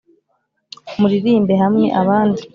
muririmbe 0.99 1.53
hamwe 1.63 1.85
abandi 2.01 2.41